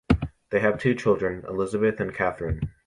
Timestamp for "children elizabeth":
0.95-1.99